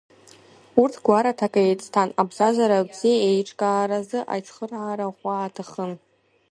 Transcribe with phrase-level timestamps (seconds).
[0.81, 5.91] Урҭ гәараҭак еицҭан, абзазара бзиа еиҿкаараз, аицхыраара ӷәӷәа аҭахын.